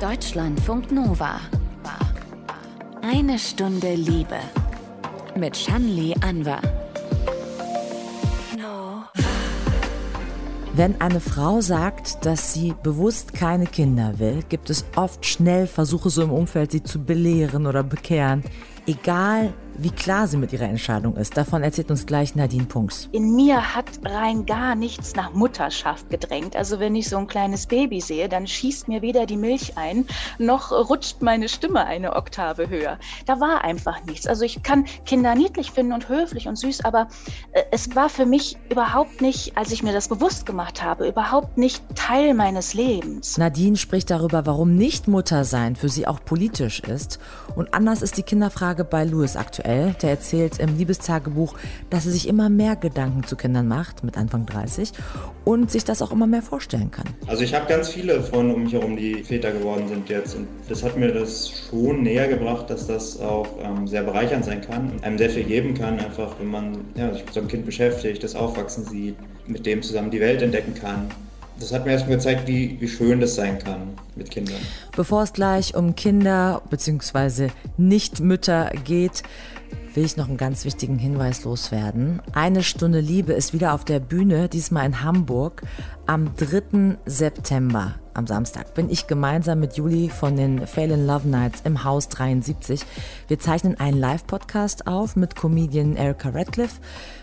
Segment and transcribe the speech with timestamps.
[0.00, 1.40] Deutschlandfunk Nova.
[3.02, 4.38] Eine Stunde Liebe.
[5.34, 6.60] Mit Shanli Anwar.
[10.74, 16.10] Wenn eine Frau sagt, dass sie bewusst keine Kinder will, gibt es oft schnell Versuche
[16.10, 18.44] so im Umfeld, sie zu belehren oder bekehren.
[18.86, 21.36] Egal wie klar sie mit ihrer Entscheidung ist.
[21.36, 23.08] Davon erzählt uns gleich Nadine Punks.
[23.12, 26.56] In mir hat rein gar nichts nach Mutterschaft gedrängt.
[26.56, 30.06] Also wenn ich so ein kleines Baby sehe, dann schießt mir weder die Milch ein,
[30.38, 32.98] noch rutscht meine Stimme eine Oktave höher.
[33.26, 34.26] Da war einfach nichts.
[34.26, 37.08] Also ich kann Kinder niedlich finden und höflich und süß, aber
[37.52, 41.56] äh, es war für mich überhaupt nicht, als ich mir das bewusst gemacht habe, überhaupt
[41.56, 43.38] nicht Teil meines Lebens.
[43.38, 47.20] Nadine spricht darüber, warum nicht Mutter sein für sie auch politisch ist.
[47.54, 49.94] Und anders ist die Kinderfrage bei Louis aktuell aktuell.
[50.02, 51.54] Der erzählt im Liebestagebuch,
[51.90, 54.92] dass er sich immer mehr Gedanken zu Kindern macht, mit Anfang 30,
[55.44, 57.06] und sich das auch immer mehr vorstellen kann.
[57.26, 60.34] Also ich habe ganz viele Freunde um mich herum, die Väter geworden sind jetzt.
[60.34, 64.60] Und das hat mir das schon näher gebracht, dass das auch ähm, sehr bereichernd sein
[64.60, 67.48] kann und einem sehr viel geben kann, einfach wenn man ja, sich mit so einem
[67.48, 71.08] Kind beschäftigt, das aufwachsen sieht, mit dem zusammen die Welt entdecken kann
[71.60, 74.60] das hat mir erstmal gezeigt, wie, wie schön das sein kann mit Kindern.
[74.96, 77.48] Bevor es gleich um Kinder bzw.
[77.76, 79.22] Nichtmütter geht,
[79.94, 82.22] will ich noch einen ganz wichtigen Hinweis loswerden.
[82.32, 85.62] Eine Stunde Liebe ist wieder auf der Bühne, diesmal in Hamburg,
[86.06, 86.98] am 3.
[87.04, 87.96] September.
[88.14, 92.08] Am Samstag bin ich gemeinsam mit Juli von den Fail in Love Nights im Haus
[92.08, 92.84] 73.
[93.28, 96.80] Wir zeichnen einen Live-Podcast auf mit Comedian Erika Radcliffe,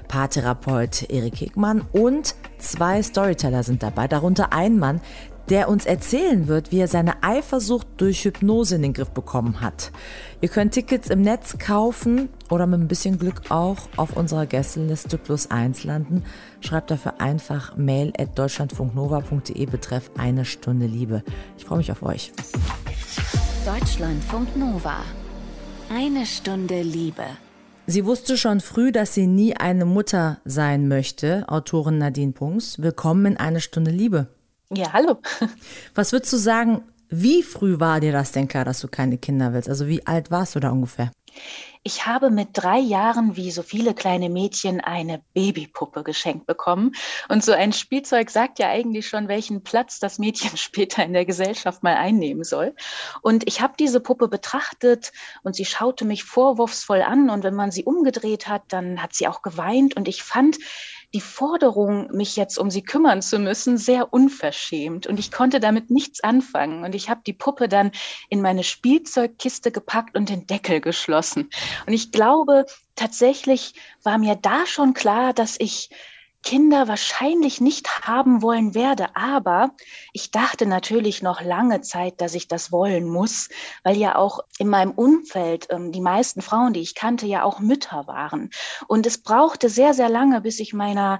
[0.07, 5.01] Paartherapeut Erik Hegmann und zwei Storyteller sind dabei, darunter ein Mann,
[5.49, 9.91] der uns erzählen wird, wie er seine Eifersucht durch Hypnose in den Griff bekommen hat.
[10.41, 15.17] Ihr könnt Tickets im Netz kaufen oder mit ein bisschen Glück auch auf unserer Gästeliste
[15.17, 16.23] plus eins landen.
[16.61, 21.23] Schreibt dafür einfach mail at deutschlandfunknova.de betreff eine Stunde Liebe.
[21.57, 22.31] Ich freue mich auf euch.
[23.65, 24.97] Deutschlandfunk Nova.
[25.89, 27.23] Eine Stunde Liebe.
[27.87, 32.81] Sie wusste schon früh, dass sie nie eine Mutter sein möchte, Autorin Nadine Punks.
[32.81, 34.27] Willkommen in eine Stunde Liebe.
[34.71, 35.17] Ja, hallo.
[35.93, 39.53] Was würdest du sagen, wie früh war dir das denn klar, dass du keine Kinder
[39.53, 39.69] willst?
[39.69, 41.11] Also wie alt warst du da ungefähr?
[41.83, 46.93] Ich habe mit drei Jahren, wie so viele kleine Mädchen, eine Babypuppe geschenkt bekommen.
[47.29, 51.25] Und so ein Spielzeug sagt ja eigentlich schon, welchen Platz das Mädchen später in der
[51.25, 52.73] Gesellschaft mal einnehmen soll.
[53.21, 55.11] Und ich habe diese Puppe betrachtet
[55.43, 57.29] und sie schaute mich vorwurfsvoll an.
[57.29, 59.95] Und wenn man sie umgedreht hat, dann hat sie auch geweint.
[59.95, 60.57] Und ich fand,
[61.13, 65.07] die Forderung, mich jetzt um sie kümmern zu müssen, sehr unverschämt.
[65.07, 66.83] Und ich konnte damit nichts anfangen.
[66.83, 67.91] Und ich habe die Puppe dann
[68.29, 71.49] in meine Spielzeugkiste gepackt und den Deckel geschlossen.
[71.85, 73.73] Und ich glaube, tatsächlich
[74.03, 75.89] war mir da schon klar, dass ich
[76.45, 79.15] Kinder wahrscheinlich nicht haben wollen werde.
[79.15, 79.71] Aber
[80.13, 83.49] ich dachte natürlich noch lange Zeit, dass ich das wollen muss,
[83.83, 87.59] weil ja auch in meinem Umfeld ähm, die meisten Frauen, die ich kannte, ja auch
[87.59, 88.51] Mütter waren.
[88.87, 91.19] Und es brauchte sehr, sehr lange, bis ich meiner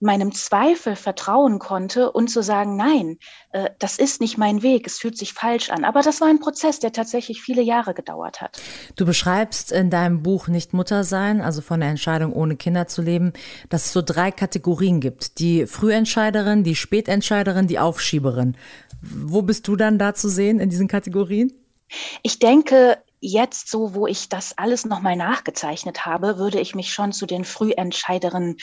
[0.00, 3.18] meinem Zweifel vertrauen konnte und zu sagen, nein,
[3.52, 5.84] äh, das ist nicht mein Weg, es fühlt sich falsch an.
[5.84, 8.60] Aber das war ein Prozess, der tatsächlich viele Jahre gedauert hat.
[8.96, 13.02] Du beschreibst in deinem Buch Nicht Mutter sein, also von der Entscheidung, ohne Kinder zu
[13.02, 13.32] leben,
[13.68, 15.38] dass es so drei Kategorien gibt.
[15.38, 18.56] Die Frühentscheiderin, die Spätentscheiderin, die Aufschieberin.
[19.00, 21.52] Wo bist du dann da zu sehen in diesen Kategorien?
[22.22, 27.12] Ich denke, jetzt so, wo ich das alles nochmal nachgezeichnet habe, würde ich mich schon
[27.12, 28.56] zu den Frühentscheiderinnen,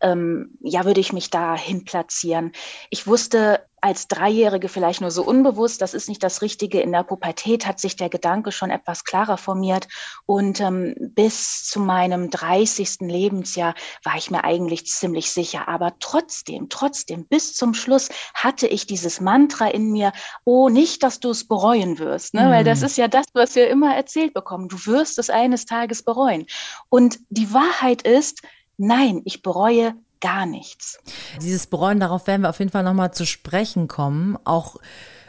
[0.00, 2.52] ähm, ja, würde ich mich dahin platzieren.
[2.90, 6.80] Ich wusste als Dreijährige vielleicht nur so unbewusst, das ist nicht das Richtige.
[6.80, 9.88] In der Pubertät hat sich der Gedanke schon etwas klarer formiert.
[10.26, 13.00] Und ähm, bis zu meinem 30.
[13.00, 13.74] Lebensjahr
[14.04, 15.68] war ich mir eigentlich ziemlich sicher.
[15.68, 20.12] Aber trotzdem, trotzdem, bis zum Schluss hatte ich dieses Mantra in mir,
[20.44, 22.34] oh, nicht, dass du es bereuen wirst.
[22.34, 22.46] Ne?
[22.46, 22.50] Mhm.
[22.50, 22.86] Weil das mhm.
[22.86, 24.68] ist ja das, was wir immer erzählt bekommen.
[24.68, 26.46] Du wirst es eines Tages bereuen.
[26.88, 28.42] Und die Wahrheit ist,
[28.76, 30.98] nein, ich bereue gar nichts.
[31.42, 34.38] Dieses Bereuen, darauf werden wir auf jeden Fall nochmal zu sprechen kommen.
[34.44, 34.76] Auch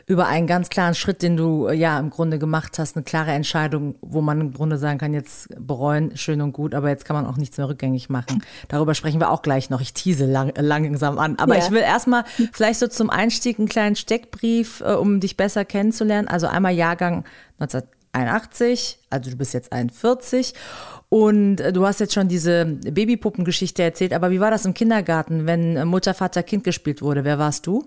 [0.09, 3.31] über einen ganz klaren Schritt, den du äh, ja im Grunde gemacht hast, eine klare
[3.31, 7.15] Entscheidung, wo man im Grunde sagen kann, jetzt bereuen, schön und gut, aber jetzt kann
[7.15, 8.43] man auch nichts mehr rückgängig machen.
[8.69, 9.81] Darüber sprechen wir auch gleich noch.
[9.81, 11.37] Ich tease lang, langsam an.
[11.37, 11.63] Aber ja.
[11.63, 16.27] ich will erstmal vielleicht so zum Einstieg einen kleinen Steckbrief, äh, um dich besser kennenzulernen.
[16.27, 17.23] Also einmal Jahrgang
[18.13, 20.53] 1981, also du bist jetzt 41
[21.09, 25.45] und äh, du hast jetzt schon diese Babypuppengeschichte erzählt, aber wie war das im Kindergarten,
[25.45, 27.23] wenn Mutter, Vater, Kind gespielt wurde?
[27.23, 27.85] Wer warst du?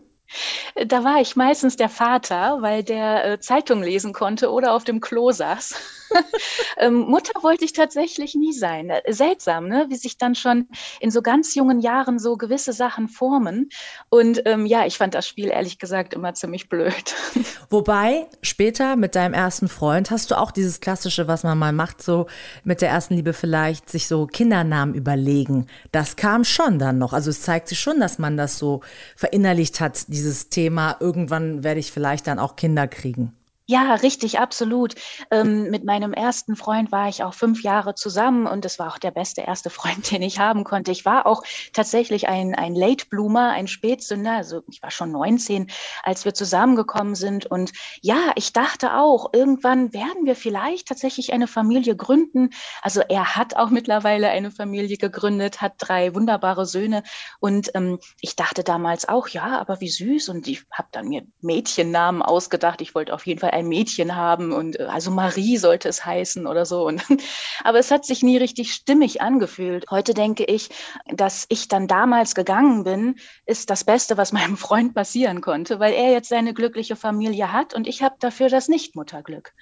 [0.87, 5.01] Da war ich meistens der Vater, weil der äh, Zeitung lesen konnte oder auf dem
[5.01, 5.75] Klo saß.
[6.79, 8.91] ähm, Mutter wollte ich tatsächlich nie sein.
[8.91, 9.87] Äh, seltsam, ne?
[9.89, 10.69] wie sich dann schon
[11.01, 13.69] in so ganz jungen Jahren so gewisse Sachen formen.
[14.09, 17.15] Und ähm, ja, ich fand das Spiel ehrlich gesagt immer ziemlich blöd.
[17.71, 22.03] Wobei, später mit deinem ersten Freund hast du auch dieses Klassische, was man mal macht,
[22.03, 22.27] so
[22.65, 25.67] mit der ersten Liebe vielleicht, sich so Kindernamen überlegen.
[25.91, 27.13] Das kam schon dann noch.
[27.13, 28.81] Also es zeigt sich schon, dass man das so
[29.17, 30.97] verinnerlicht hat, dieses Thema.
[31.01, 33.33] Irgendwann werde ich vielleicht dann auch Kinder kriegen.
[33.67, 34.97] Ja, richtig, absolut.
[35.31, 38.99] Ähm, mit meinem ersten Freund war ich auch fünf Jahre zusammen und es war auch
[38.99, 40.91] der beste erste Freund, den ich haben konnte.
[40.91, 41.43] Ich war auch
[41.73, 44.33] tatsächlich ein, ein Late Bloomer, ein Spätsünder.
[44.33, 45.71] Also ich war schon 19,
[46.03, 47.47] als wir zusammengekommen sind.
[47.47, 52.51] Und ja, ich dachte auch, irgendwann werden wir vielleicht tatsächlich eine Familie gründen.
[52.83, 57.05] Also er hat auch mittlerweile eine Familie gegründet, hat drei wunderbare Söhne.
[57.39, 60.31] Und ähm, ich dachte damals auch, ja, aber wie süß.
[60.31, 62.81] Und ich habe dann mir Mädchennamen ausgedacht.
[62.81, 66.47] Ich wollte auf jeden Fall ein Mädchen haben und äh, also Marie sollte es heißen
[66.47, 66.87] oder so.
[66.87, 67.03] Und,
[67.65, 69.87] aber es hat sich nie richtig stimmig angefühlt.
[69.91, 70.71] Heute denke ich,
[71.07, 73.17] dass ich dann damals gegangen bin,
[73.47, 77.75] ist das Beste, was meinem Freund passieren konnte, weil er jetzt seine glückliche Familie hat
[77.75, 79.53] und ich habe dafür das Nichtmutterglück.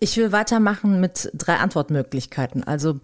[0.00, 2.62] Ich will weitermachen mit drei Antwortmöglichkeiten.
[2.62, 3.00] Also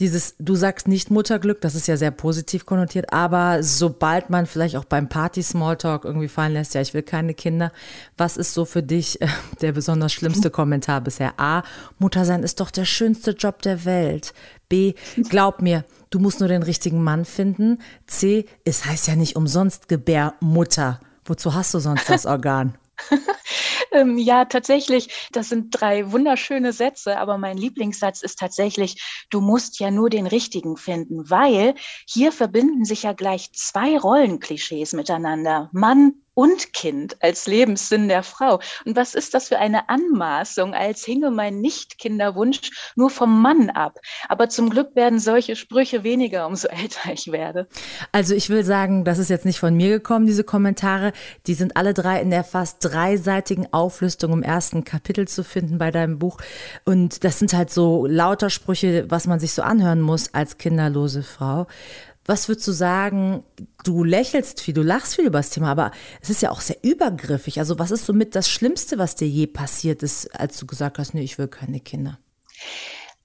[0.00, 4.76] dieses, du sagst nicht Mutterglück, das ist ja sehr positiv konnotiert, aber sobald man vielleicht
[4.76, 7.72] auch beim Party-Smalltalk irgendwie fallen lässt, ja, ich will keine Kinder,
[8.16, 9.28] was ist so für dich äh,
[9.60, 11.34] der besonders schlimmste Kommentar bisher?
[11.38, 11.62] A,
[11.98, 14.32] Mutter sein ist doch der schönste Job der Welt.
[14.70, 14.94] B,
[15.28, 17.78] glaub mir, du musst nur den richtigen Mann finden.
[18.06, 21.00] C, es heißt ja nicht umsonst Gebärmutter.
[21.24, 22.74] Wozu hast du sonst das Organ?
[23.92, 29.80] ähm, ja, tatsächlich, das sind drei wunderschöne Sätze, aber mein Lieblingssatz ist tatsächlich, du musst
[29.80, 31.74] ja nur den richtigen finden, weil
[32.06, 35.70] hier verbinden sich ja gleich zwei Rollenklischees miteinander.
[35.72, 38.60] Mann und Kind als Lebenssinn der Frau.
[38.86, 43.98] Und was ist das für eine Anmaßung, als hinge mein Nicht-Kinderwunsch nur vom Mann ab?
[44.26, 47.68] Aber zum Glück werden solche Sprüche weniger, umso älter ich werde.
[48.10, 51.12] Also ich will sagen, das ist jetzt nicht von mir gekommen, diese Kommentare.
[51.46, 55.90] Die sind alle drei in der fast dreiseitigen Auflistung im ersten Kapitel zu finden bei
[55.90, 56.38] deinem Buch.
[56.86, 61.22] Und das sind halt so lauter Sprüche, was man sich so anhören muss als kinderlose
[61.22, 61.66] Frau.
[62.26, 63.42] Was würdest du sagen?
[63.82, 65.90] Du lächelst viel, du lachst viel über das Thema, aber
[66.20, 67.58] es ist ja auch sehr übergriffig.
[67.58, 71.14] Also was ist somit das Schlimmste, was dir je passiert ist, als du gesagt hast,
[71.14, 72.18] nee, ich will keine Kinder?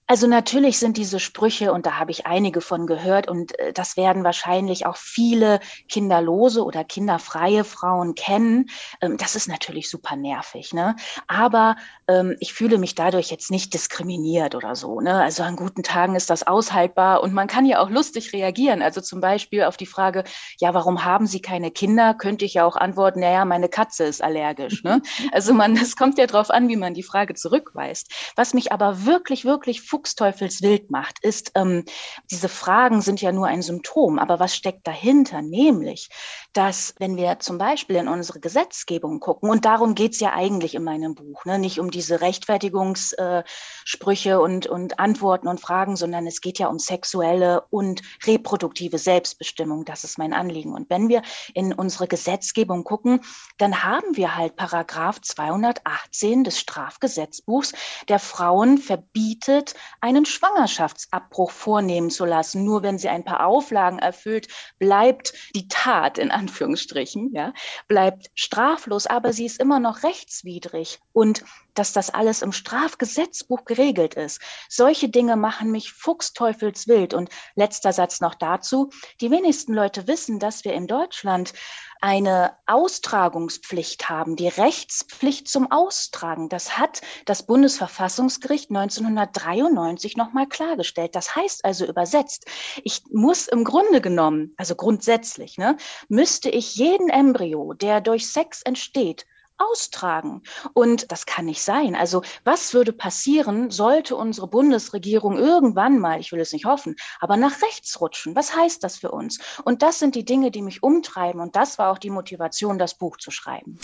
[0.08, 3.98] Also natürlich sind diese Sprüche, und da habe ich einige von gehört, und äh, das
[3.98, 5.60] werden wahrscheinlich auch viele
[5.90, 8.70] kinderlose oder kinderfreie Frauen kennen.
[9.02, 10.74] Ähm, das ist natürlich super nervig.
[10.74, 10.96] Ne?
[11.28, 11.76] Aber
[12.08, 15.02] ähm, ich fühle mich dadurch jetzt nicht diskriminiert oder so.
[15.02, 15.24] Ne?
[15.24, 18.84] Also an guten Tagen ist das aushaltbar und man kann ja auch lustig reagieren.
[18.84, 20.24] Also zum Beispiel auf die Frage,
[20.60, 22.14] ja, warum haben Sie keine Kinder?
[22.14, 24.84] Könnte ich ja auch antworten, naja, meine Katze ist allergisch.
[24.84, 25.02] Ne?
[25.32, 28.12] Also man, es kommt ja darauf an, wie man die Frage zurückweist.
[28.36, 31.86] Was mich aber wirklich, wirklich fuchsteufelswild macht, ist, ähm,
[32.30, 35.42] diese Fragen sind ja nur ein Symptom, aber was steckt dahinter?
[35.42, 36.10] Nämlich,
[36.52, 40.76] dass wenn wir zum Beispiel in unsere Gesetzgebung gucken, und darum geht es ja eigentlich
[40.76, 41.60] in meinem Buch, ne?
[41.60, 47.64] nicht um diese Rechtfertigungssprüche und, und Antworten und Fragen, sondern es geht ja um sexuelle
[47.70, 49.86] und reproduktive Selbstbestimmung.
[49.86, 50.74] Das ist mein Anliegen.
[50.74, 51.22] Und wenn wir
[51.54, 53.22] in unsere Gesetzgebung gucken,
[53.58, 57.72] dann haben wir halt Paragraph 218 des Strafgesetzbuchs,
[58.10, 62.64] der Frauen verbietet, einen Schwangerschaftsabbruch vornehmen zu lassen.
[62.64, 64.48] Nur wenn sie ein paar Auflagen erfüllt,
[64.80, 67.54] bleibt die Tat in Anführungsstrichen, ja,
[67.88, 71.00] bleibt straflos, aber sie ist immer noch rechtswidrig.
[71.14, 71.44] Und
[71.76, 74.42] dass das alles im Strafgesetzbuch geregelt ist.
[74.70, 77.14] Solche Dinge machen mich fuchsteufelswild.
[77.14, 78.90] Und letzter Satz noch dazu.
[79.22, 81.54] Die wenigsten Leute wissen, dass wir in Deutschland
[82.02, 86.50] eine Austragungspflicht haben, die Rechtspflicht zum Austragen.
[86.50, 91.16] Das hat das Bundesverfassungsgericht 1993 nochmal klargestellt.
[91.16, 92.46] Das heißt also übersetzt,
[92.84, 95.78] ich muss im Grunde genommen, also grundsätzlich, ne,
[96.08, 99.26] müsste ich jeden Embryo, der durch Sex entsteht,
[99.58, 100.42] austragen.
[100.74, 101.96] Und das kann nicht sein.
[101.96, 107.38] Also was würde passieren, sollte unsere Bundesregierung irgendwann mal, ich will es nicht hoffen, aber
[107.38, 108.36] nach rechts rutschen?
[108.36, 109.40] Was heißt das für uns?
[109.64, 111.42] Und das sind die Dinge, die mich umtreiben.
[111.42, 113.80] Und das war auch die Motivation, das Buch zu schreiben.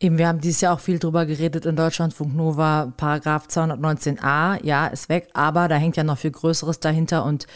[0.00, 4.88] Eben, wir haben dieses Jahr auch viel drüber geredet in Deutschlandfunk Nova, Paragraph 219a, ja,
[4.88, 7.46] ist weg, aber da hängt ja noch viel Größeres dahinter und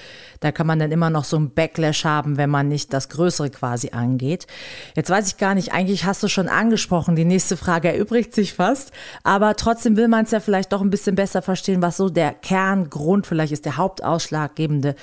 [0.41, 3.51] da kann man dann immer noch so ein Backlash haben, wenn man nicht das Größere
[3.51, 4.47] quasi angeht.
[4.95, 8.55] Jetzt weiß ich gar nicht, eigentlich hast du schon angesprochen, die nächste Frage erübrigt sich
[8.55, 8.93] fast.
[9.23, 12.33] Aber trotzdem will man es ja vielleicht doch ein bisschen besser verstehen, was so der
[12.33, 14.95] Kerngrund vielleicht ist, der Hauptausschlaggebende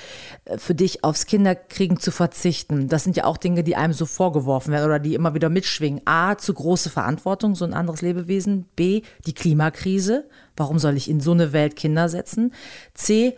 [0.45, 2.87] äh, für dich, aufs Kinderkriegen zu verzichten.
[2.87, 6.01] Das sind ja auch Dinge, die einem so vorgeworfen werden oder die immer wieder mitschwingen.
[6.05, 8.65] A, zu große Verantwortung, so ein anderes Lebewesen.
[8.75, 10.27] B, die Klimakrise.
[10.57, 12.53] Warum soll ich in so eine Welt Kinder setzen?
[12.93, 13.35] C,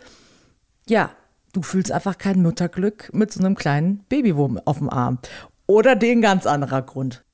[0.88, 1.10] ja,
[1.52, 5.18] du fühlst einfach kein Mutterglück mit so einem kleinen Babywurm auf dem Arm.
[5.66, 7.24] Oder den ganz anderer Grund.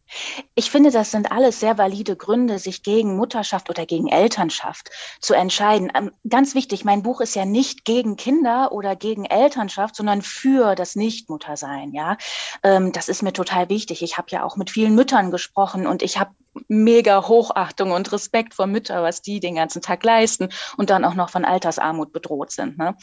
[0.54, 4.90] Ich finde, das sind alles sehr valide Gründe, sich gegen Mutterschaft oder gegen Elternschaft
[5.20, 5.90] zu entscheiden.
[5.94, 10.74] Ähm, ganz wichtig, mein Buch ist ja nicht gegen Kinder oder gegen Elternschaft, sondern für
[10.74, 11.92] das Nichtmuttersein.
[11.92, 12.16] Ja,
[12.62, 14.02] ähm, das ist mir total wichtig.
[14.02, 16.30] Ich habe ja auch mit vielen Müttern gesprochen und ich habe
[16.68, 21.14] mega Hochachtung und Respekt vor Müttern, was die den ganzen Tag leisten und dann auch
[21.14, 22.78] noch von Altersarmut bedroht sind.
[22.78, 22.96] Ne?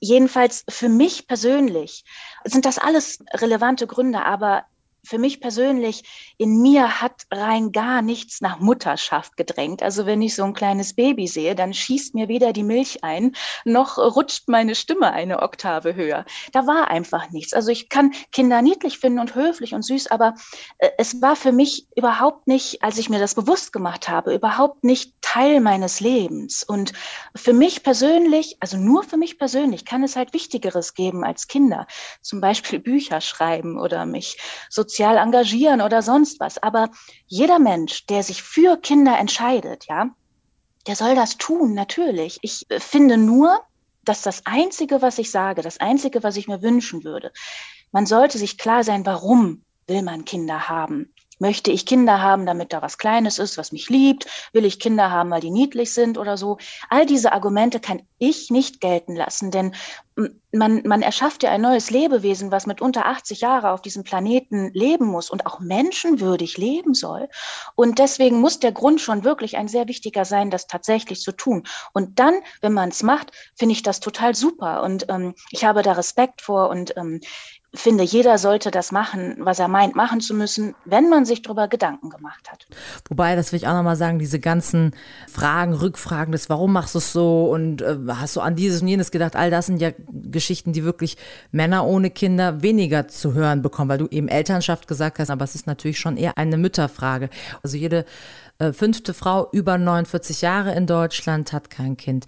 [0.00, 2.04] Jedenfalls für mich persönlich
[2.44, 4.64] sind das alles relevante Gründe, aber
[5.06, 6.02] für mich persönlich,
[6.36, 9.82] in mir hat rein gar nichts nach Mutterschaft gedrängt.
[9.82, 13.36] Also wenn ich so ein kleines Baby sehe, dann schießt mir weder die Milch ein,
[13.64, 16.24] noch rutscht meine Stimme eine Oktave höher.
[16.52, 17.52] Da war einfach nichts.
[17.52, 20.34] Also ich kann Kinder niedlich finden und höflich und süß, aber
[20.78, 24.82] äh, es war für mich überhaupt nicht, als ich mir das bewusst gemacht habe, überhaupt
[24.82, 26.64] nicht Teil meines Lebens.
[26.64, 26.92] Und
[27.34, 31.86] für mich persönlich, also nur für mich persönlich, kann es halt Wichtigeres geben als Kinder.
[32.22, 36.56] Zum Beispiel Bücher schreiben oder mich sozial sozial engagieren oder sonst was.
[36.62, 36.88] Aber
[37.26, 40.08] jeder Mensch, der sich für Kinder entscheidet, ja,
[40.86, 42.38] der soll das tun, natürlich.
[42.40, 43.60] Ich äh, finde nur,
[44.04, 47.30] dass das Einzige, was ich sage, das Einzige, was ich mir wünschen würde,
[47.92, 51.12] man sollte sich klar sein, warum will man Kinder haben.
[51.38, 54.26] Möchte ich Kinder haben, damit da was Kleines ist, was mich liebt?
[54.52, 56.58] Will ich Kinder haben, weil die niedlich sind oder so?
[56.88, 59.72] All diese Argumente kann ich nicht gelten lassen, denn
[60.50, 64.70] man, man erschafft ja ein neues Lebewesen, was mit unter 80 Jahre auf diesem Planeten
[64.72, 67.28] leben muss und auch menschenwürdig leben soll.
[67.74, 71.64] Und deswegen muss der Grund schon wirklich ein sehr wichtiger sein, das tatsächlich zu tun.
[71.92, 74.82] Und dann, wenn man es macht, finde ich das total super.
[74.82, 77.20] Und ähm, ich habe da Respekt vor und ähm,
[77.78, 81.68] finde, jeder sollte das machen, was er meint, machen zu müssen, wenn man sich darüber
[81.68, 82.66] Gedanken gemacht hat.
[83.08, 84.92] Wobei, das will ich auch nochmal sagen, diese ganzen
[85.30, 88.88] Fragen, Rückfragen des, warum machst du es so und äh, hast du an dieses und
[88.88, 91.16] jenes gedacht, all das sind ja Geschichten, die wirklich
[91.50, 95.54] Männer ohne Kinder weniger zu hören bekommen, weil du eben Elternschaft gesagt hast, aber es
[95.54, 97.30] ist natürlich schon eher eine Mütterfrage.
[97.62, 98.04] Also jede
[98.58, 102.26] äh, fünfte Frau über 49 Jahre in Deutschland hat kein Kind.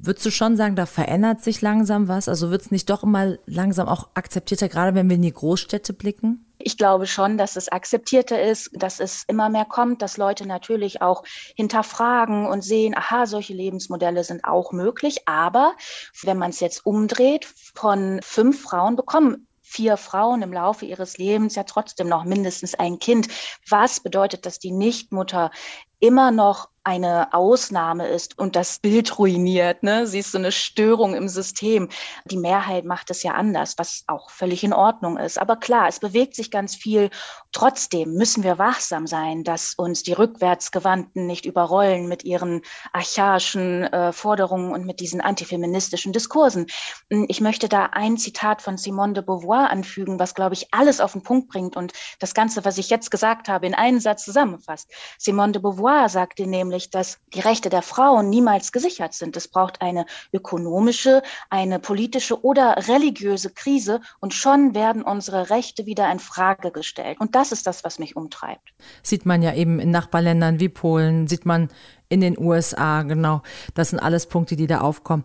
[0.00, 2.28] Würdest du schon sagen, da verändert sich langsam was?
[2.28, 5.92] Also wird es nicht doch immer langsam auch akzeptierter, gerade wenn wir in die Großstädte
[5.92, 6.44] blicken?
[6.58, 11.02] Ich glaube schon, dass es akzeptierter ist, dass es immer mehr kommt, dass Leute natürlich
[11.02, 11.24] auch
[11.56, 15.26] hinterfragen und sehen, aha, solche Lebensmodelle sind auch möglich.
[15.26, 15.74] Aber
[16.22, 21.54] wenn man es jetzt umdreht, von fünf Frauen bekommen vier Frauen im Laufe ihres Lebens
[21.54, 23.28] ja trotzdem noch mindestens ein Kind.
[23.68, 25.50] Was bedeutet, dass die Nichtmutter
[26.00, 29.82] immer noch eine Ausnahme ist und das Bild ruiniert.
[29.82, 30.06] Ne?
[30.06, 31.88] Sie ist so eine Störung im System.
[32.24, 35.38] Die Mehrheit macht es ja anders, was auch völlig in Ordnung ist.
[35.38, 37.10] Aber klar, es bewegt sich ganz viel.
[37.52, 44.12] Trotzdem müssen wir wachsam sein, dass uns die Rückwärtsgewandten nicht überrollen mit ihren archaischen äh,
[44.12, 46.66] Forderungen und mit diesen antifeministischen Diskursen.
[47.10, 51.00] Hm, ich möchte da ein Zitat von Simone de Beauvoir anfügen, was, glaube ich, alles
[51.00, 54.24] auf den Punkt bringt und das Ganze, was ich jetzt gesagt habe, in einen Satz
[54.24, 54.90] zusammenfasst.
[55.18, 59.36] Simone de Beauvoir Beauvoir sagte nämlich, dass die Rechte der Frauen niemals gesichert sind.
[59.36, 66.10] Es braucht eine ökonomische, eine politische oder religiöse Krise und schon werden unsere Rechte wieder
[66.10, 67.20] in Frage gestellt.
[67.20, 68.72] Und das ist das, was mich umtreibt.
[69.02, 71.68] Sieht man ja eben in Nachbarländern wie Polen, sieht man
[72.08, 73.42] in den USA, genau.
[73.74, 75.24] Das sind alles Punkte, die da aufkommen.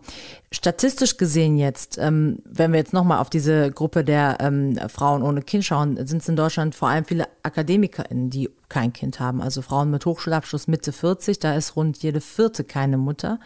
[0.50, 5.42] Statistisch gesehen jetzt, ähm, wenn wir jetzt nochmal auf diese Gruppe der ähm, Frauen ohne
[5.42, 9.40] Kind schauen, sind es in Deutschland vor allem viele AkademikerInnen, die kein Kind haben.
[9.40, 13.38] Also Frauen mit Hochschulabschluss Mitte 40, da ist rund jede vierte keine Mutter.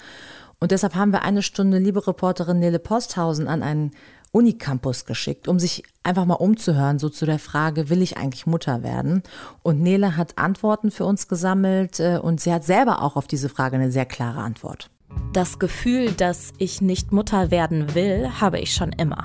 [0.61, 3.93] Und deshalb haben wir eine Stunde, liebe Reporterin Nele Posthausen, an einen
[4.33, 8.83] Unicampus geschickt, um sich einfach mal umzuhören, so zu der Frage, will ich eigentlich Mutter
[8.83, 9.23] werden?
[9.63, 13.49] Und Nele hat Antworten für uns gesammelt äh, und sie hat selber auch auf diese
[13.49, 14.91] Frage eine sehr klare Antwort.
[15.33, 19.25] Das Gefühl, dass ich nicht Mutter werden will, habe ich schon immer.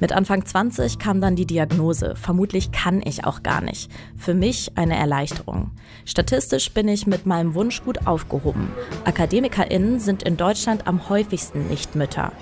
[0.00, 2.14] Mit Anfang 20 kam dann die Diagnose.
[2.16, 3.90] Vermutlich kann ich auch gar nicht.
[4.16, 5.72] Für mich eine Erleichterung.
[6.04, 8.70] Statistisch bin ich mit meinem Wunsch gut aufgehoben.
[9.04, 12.32] AkademikerInnen sind in Deutschland am häufigsten nicht Mütter.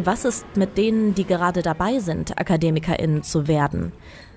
[0.00, 3.90] Was ist mit denen, die gerade dabei sind, AkademikerInnen zu werden?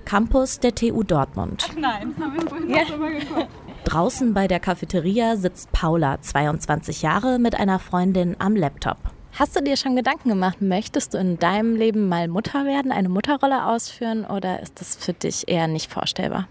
[0.06, 1.68] Campus der TU Dortmund.
[1.70, 2.98] Ach nein, das haben wir vorhin ja.
[2.98, 3.48] mal geguckt.
[3.84, 8.98] Draußen bei der Cafeteria sitzt Paula, 22 Jahre, mit einer Freundin am Laptop.
[9.34, 13.10] Hast du dir schon Gedanken gemacht, möchtest du in deinem Leben mal Mutter werden, eine
[13.10, 16.48] Mutterrolle ausführen oder ist das für dich eher nicht vorstellbar?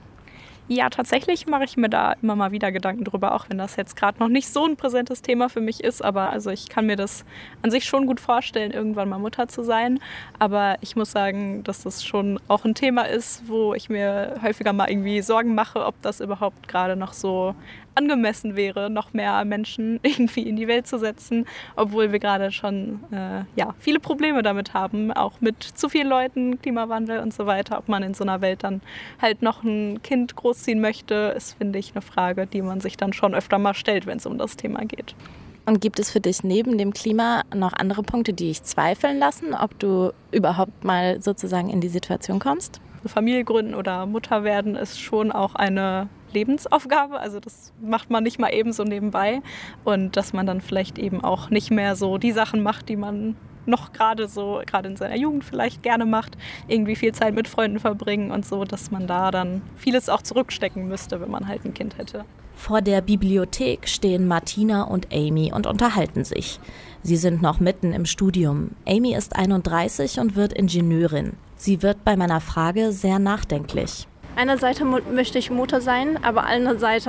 [0.73, 3.97] Ja, tatsächlich mache ich mir da immer mal wieder Gedanken drüber, auch wenn das jetzt
[3.97, 6.01] gerade noch nicht so ein präsentes Thema für mich ist.
[6.01, 7.25] Aber also ich kann mir das
[7.63, 9.99] an sich schon gut vorstellen, irgendwann mal Mutter zu sein.
[10.39, 14.73] Aber ich muss sagen, dass das schon auch ein Thema ist, wo ich mir häufiger
[14.73, 17.57] mal irgendwie Sorgen mache, ob das überhaupt gerade noch so
[18.01, 23.01] angemessen wäre, noch mehr Menschen irgendwie in die Welt zu setzen, obwohl wir gerade schon
[23.13, 27.79] äh, ja, viele Probleme damit haben, auch mit zu vielen Leuten, Klimawandel und so weiter.
[27.79, 28.81] Ob man in so einer Welt dann
[29.21, 33.13] halt noch ein Kind großziehen möchte, ist, finde ich, eine Frage, die man sich dann
[33.13, 35.15] schon öfter mal stellt, wenn es um das Thema geht.
[35.67, 39.55] Und gibt es für dich neben dem Klima noch andere Punkte, die dich zweifeln lassen,
[39.55, 42.81] ob du überhaupt mal sozusagen in die Situation kommst?
[43.07, 47.19] Familie gründen oder Mutter werden ist schon auch eine Lebensaufgabe.
[47.19, 49.43] Also das macht man nicht mal eben so nebenbei.
[49.85, 53.37] Und dass man dann vielleicht eben auch nicht mehr so die Sachen macht, die man
[53.67, 56.37] noch gerade so, gerade in seiner Jugend vielleicht gerne macht,
[56.69, 60.89] irgendwie viel Zeit mit Freunden verbringen und so, dass man da dann vieles auch zurückstecken
[60.89, 62.25] müsste, wenn man halt ein Kind hätte.
[62.55, 66.61] Vor der Bibliothek stehen Martina und Amy und unterhalten sich.
[67.03, 68.73] Sie sind noch mitten im Studium.
[68.87, 71.33] Amy ist 31 und wird Ingenieurin.
[71.57, 74.07] Sie wird bei meiner Frage sehr nachdenklich.
[74.37, 77.09] Einerseits möchte ich Mutter sein, aber andererseits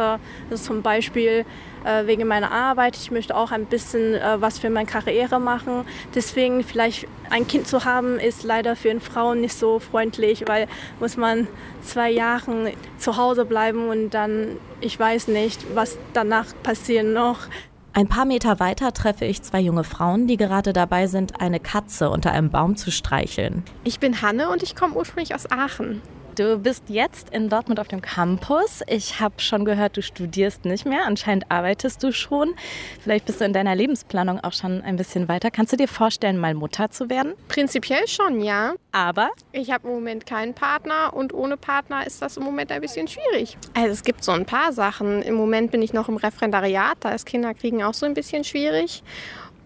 [0.50, 1.46] ist zum Beispiel
[1.84, 2.98] äh, wegen meiner Arbeit.
[2.98, 5.86] Ich möchte auch ein bisschen äh, was für meine Karriere machen.
[6.14, 10.68] Deswegen vielleicht ein Kind zu haben, ist leider für eine Frau nicht so freundlich, weil
[11.00, 11.48] muss man
[11.82, 17.48] zwei Jahre zu Hause bleiben und dann, ich weiß nicht, was danach passiert noch.
[17.94, 22.10] Ein paar Meter weiter treffe ich zwei junge Frauen, die gerade dabei sind, eine Katze
[22.10, 23.64] unter einem Baum zu streicheln.
[23.84, 26.02] Ich bin Hanne und ich komme ursprünglich aus Aachen.
[26.42, 28.82] Du bist jetzt in Dortmund auf dem Campus.
[28.88, 31.02] Ich habe schon gehört, du studierst nicht mehr.
[31.06, 32.56] Anscheinend arbeitest du schon.
[33.00, 35.52] Vielleicht bist du in deiner Lebensplanung auch schon ein bisschen weiter.
[35.52, 37.34] Kannst du dir vorstellen, mal Mutter zu werden?
[37.48, 38.74] Prinzipiell schon, ja.
[38.92, 39.30] Aber?
[39.52, 43.08] Ich habe im Moment keinen Partner und ohne Partner ist das im Moment ein bisschen
[43.08, 43.56] schwierig.
[43.76, 45.22] Also es gibt so ein paar Sachen.
[45.22, 49.04] Im Moment bin ich noch im Referendariat, da ist Kinderkriegen auch so ein bisschen schwierig.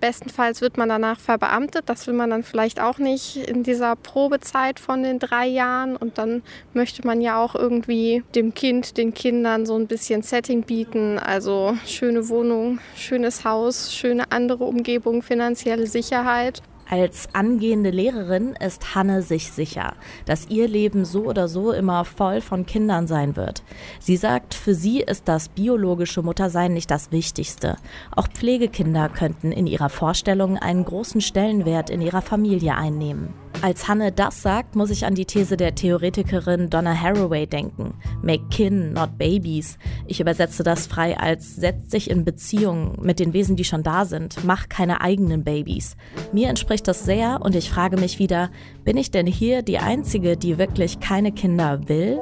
[0.06, 1.90] Bestenfalls wird man danach verbeamtet.
[1.90, 5.96] Das will man dann vielleicht auch nicht in dieser Probezeit von den drei Jahren.
[5.96, 6.44] Und dann
[6.74, 11.18] möchte man ja auch irgendwie dem Kind, den Kindern so ein bisschen Setting bieten.
[11.18, 16.62] Also schöne Wohnung, schönes Haus, schöne andere Umgebung, finanzielle Sicherheit.
[16.88, 19.94] Als angehende Lehrerin ist Hanne sich sicher,
[20.26, 23.64] dass ihr Leben so oder so immer voll von Kindern sein wird.
[24.00, 27.78] Sie sagt, für sie ist das biologische Muttersein nicht das Wichtigste.
[28.16, 33.34] Auch Pflegekinder könnten in ihrer Vorstellung einen großen Stellenwert in ihrer Familie einnehmen.
[33.62, 37.96] Als Hanne das sagt, muss ich an die These der Theoretikerin Donna Haraway denken.
[38.22, 39.78] Make kin, not babies.
[40.08, 44.06] Ich übersetze das frei als setz sich in Beziehung mit den Wesen, die schon da
[44.06, 44.44] sind.
[44.44, 45.96] Mach keine eigenen Babys.
[46.32, 48.50] Mir entspricht das sehr und ich frage mich wieder,
[48.84, 52.20] bin ich denn hier die Einzige, die wirklich keine Kinder will?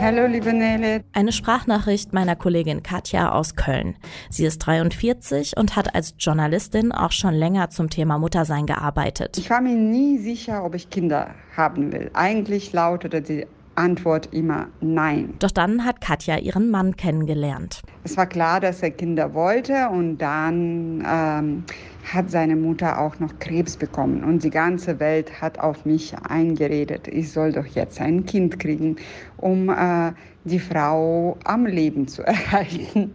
[0.00, 1.02] Hallo, liebe Nele.
[1.12, 3.96] Eine Sprachnachricht meiner Kollegin Katja aus Köln.
[4.30, 9.38] Sie ist 43 und hat als Journalistin auch schon länger zum Thema Muttersein gearbeitet.
[9.38, 10.18] Ich war mir nie
[10.48, 12.10] sicher, ob ich Kinder haben will.
[12.14, 15.34] Eigentlich lautete die Antwort immer nein.
[15.38, 17.82] Doch dann hat Katja ihren Mann kennengelernt.
[18.02, 21.64] Es war klar, dass er Kinder wollte und dann ähm,
[22.12, 27.08] hat seine Mutter auch noch Krebs bekommen und die ganze Welt hat auf mich eingeredet,
[27.08, 28.96] ich soll doch jetzt ein Kind kriegen,
[29.36, 30.12] um äh,
[30.44, 33.12] die Frau am Leben zu erhalten.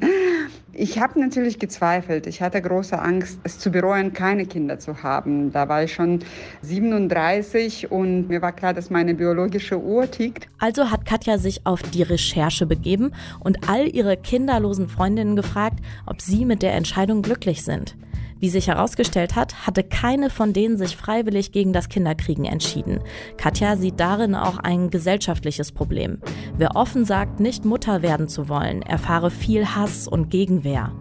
[0.75, 2.25] Ich habe natürlich gezweifelt.
[2.25, 5.51] Ich hatte große Angst, es zu bereuen, keine Kinder zu haben.
[5.51, 6.19] Da war ich schon
[6.63, 10.47] 37 und mir war klar, dass meine biologische Uhr tickt.
[10.57, 15.77] Also hat Katja sich auf die Recherche begeben und all ihre kinderlosen Freundinnen gefragt,
[16.07, 17.95] ob sie mit der Entscheidung glücklich sind.
[18.43, 22.99] Wie sich herausgestellt hat, hatte keine von denen sich freiwillig gegen das Kinderkriegen entschieden.
[23.37, 26.17] Katja sieht darin auch ein gesellschaftliches Problem.
[26.57, 30.91] Wer offen sagt, nicht Mutter werden zu wollen, erfahre viel Hass und Gegenwehr.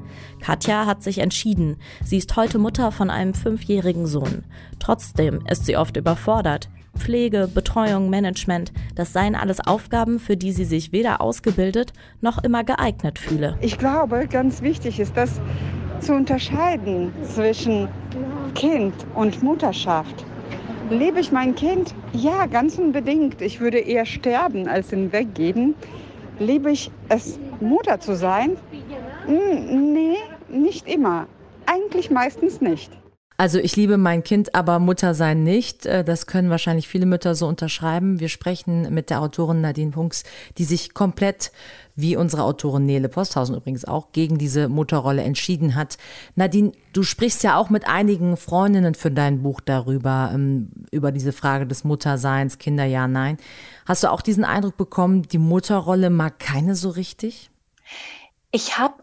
[0.41, 1.79] Katja hat sich entschieden.
[2.05, 4.45] Sie ist heute Mutter von einem fünfjährigen Sohn.
[4.79, 6.71] Trotzdem ist sie oft überfordert.
[6.97, 12.63] Pflege, Betreuung, Management, das seien alles Aufgaben, für die sie sich weder ausgebildet noch immer
[12.63, 13.59] geeignet fühle.
[13.63, 15.41] Ich glaube, ganz wichtig ist, dass
[16.03, 17.89] zu unterscheiden zwischen
[18.55, 20.25] Kind und Mutterschaft.
[20.91, 21.95] Liebe ich mein Kind?
[22.13, 23.41] Ja, ganz unbedingt.
[23.41, 25.75] Ich würde eher sterben, als hinweggeben.
[26.39, 28.57] Liebe ich es, Mutter zu sein?
[29.27, 30.17] Hm, nee,
[30.49, 31.27] nicht immer.
[31.67, 32.91] Eigentlich meistens nicht.
[33.37, 35.87] Also ich liebe mein Kind, aber Mutter sein nicht.
[35.87, 38.21] Äh, das können wahrscheinlich viele Mütter so unterschreiben.
[38.21, 40.25] Wir sprechen mit der Autorin Nadine Funks,
[40.59, 41.53] die sich komplett,
[41.97, 45.99] wie unsere Autorin Nele Posthausen übrigens auch, gegen diese Mutterrolle entschieden hat.
[46.35, 51.33] Nadine, du sprichst ja auch mit einigen Freundinnen für dein Buch darüber, ähm, über diese
[51.33, 53.37] Frage des Mutterseins, Kinder ja, nein.
[53.87, 57.51] Hast du auch diesen Eindruck bekommen, die Mutterrolle mag keine so richtig?
[58.53, 59.02] Ich habe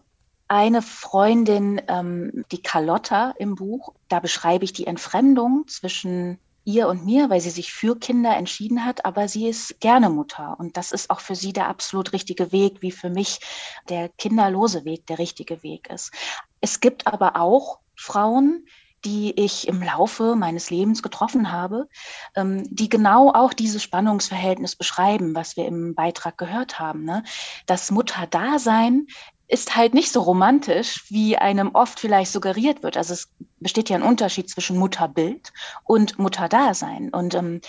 [0.50, 7.04] eine Freundin, ähm, die Carlotta im Buch, da beschreibe ich die Entfremdung zwischen ihr und
[7.06, 10.56] mir, weil sie sich für Kinder entschieden hat, aber sie ist gerne Mutter.
[10.58, 13.38] Und das ist auch für sie der absolut richtige Weg, wie für mich
[13.88, 16.12] der kinderlose Weg der richtige Weg ist.
[16.60, 18.66] Es gibt aber auch Frauen,
[19.04, 21.88] die ich im Laufe meines Lebens getroffen habe,
[22.34, 27.04] ähm, die genau auch dieses Spannungsverhältnis beschreiben, was wir im Beitrag gehört haben.
[27.04, 27.22] Ne?
[27.66, 29.06] Das Mutterdasein
[29.50, 32.96] ist halt nicht so romantisch, wie einem oft vielleicht suggeriert wird.
[32.96, 35.52] Also es besteht ja ein Unterschied zwischen Mutterbild
[35.84, 37.10] und Mutterdasein.
[37.10, 37.60] Und ähm,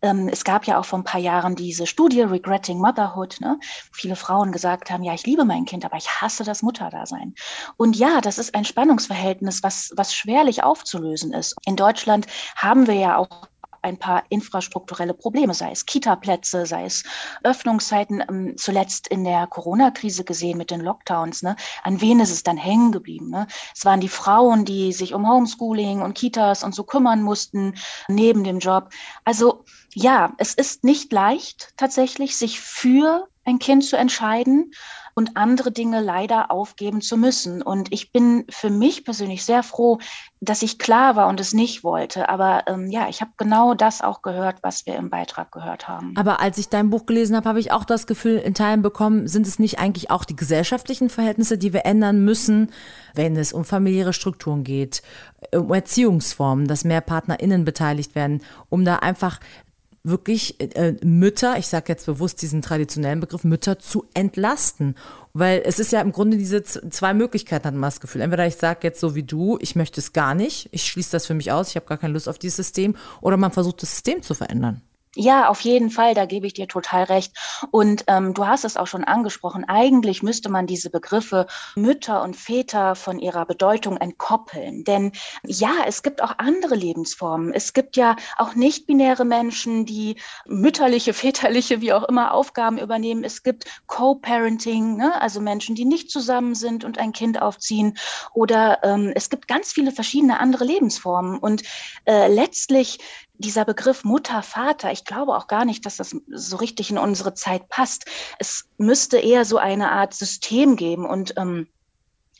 [0.00, 3.58] ähm, es gab ja auch vor ein paar Jahren diese Studie Regretting Motherhood, ne?
[3.92, 7.34] viele Frauen gesagt haben, ja, ich liebe mein Kind, aber ich hasse das Mutterdasein.
[7.76, 11.56] Und ja, das ist ein Spannungsverhältnis, was, was schwerlich aufzulösen ist.
[11.66, 13.48] In Deutschland haben wir ja auch
[13.82, 17.04] ein paar infrastrukturelle Probleme, sei es Kita-Plätze, sei es
[17.42, 21.42] Öffnungszeiten, ähm, zuletzt in der Corona-Krise gesehen mit den Lockdowns.
[21.42, 21.56] Ne?
[21.82, 23.30] An wen ist es dann hängen geblieben?
[23.30, 23.46] Ne?
[23.74, 27.74] Es waren die Frauen, die sich um Homeschooling und Kitas und so kümmern mussten,
[28.08, 28.90] neben dem Job.
[29.24, 34.72] Also ja, es ist nicht leicht tatsächlich, sich für ein Kind zu entscheiden
[35.18, 37.60] und andere Dinge leider aufgeben zu müssen.
[37.60, 39.98] Und ich bin für mich persönlich sehr froh,
[40.40, 42.28] dass ich klar war und es nicht wollte.
[42.28, 46.14] Aber ähm, ja, ich habe genau das auch gehört, was wir im Beitrag gehört haben.
[46.16, 49.26] Aber als ich dein Buch gelesen habe, habe ich auch das Gefühl in Teilen bekommen,
[49.26, 52.70] sind es nicht eigentlich auch die gesellschaftlichen Verhältnisse, die wir ändern müssen,
[53.14, 55.02] wenn es um familiäre Strukturen geht,
[55.52, 59.40] um Erziehungsformen, dass mehr PartnerInnen beteiligt werden, um da einfach
[60.04, 64.94] wirklich äh, Mütter, ich sage jetzt bewusst diesen traditionellen Begriff, Mütter zu entlasten.
[65.32, 68.22] Weil es ist ja im Grunde diese zwei Möglichkeiten, hat man das Gefühl.
[68.22, 71.26] Entweder ich sage jetzt so wie du, ich möchte es gar nicht, ich schließe das
[71.26, 73.90] für mich aus, ich habe gar keine Lust auf dieses System, oder man versucht das
[73.90, 74.82] System zu verändern.
[75.20, 77.36] Ja, auf jeden Fall, da gebe ich dir total recht.
[77.72, 82.36] Und ähm, du hast es auch schon angesprochen, eigentlich müsste man diese Begriffe Mütter und
[82.36, 84.84] Väter von ihrer Bedeutung entkoppeln.
[84.84, 85.10] Denn
[85.44, 87.52] ja, es gibt auch andere Lebensformen.
[87.52, 93.24] Es gibt ja auch nicht-binäre Menschen, die mütterliche, väterliche, wie auch immer Aufgaben übernehmen.
[93.24, 95.20] Es gibt Co-Parenting, ne?
[95.20, 97.98] also Menschen, die nicht zusammen sind und ein Kind aufziehen.
[98.34, 101.40] Oder ähm, es gibt ganz viele verschiedene andere Lebensformen.
[101.40, 101.64] Und
[102.04, 103.00] äh, letztlich
[103.38, 107.34] dieser Begriff Mutter, Vater, ich glaube auch gar nicht, dass das so richtig in unsere
[107.34, 108.06] Zeit passt.
[108.38, 111.68] Es müsste eher so eine Art System geben und ähm,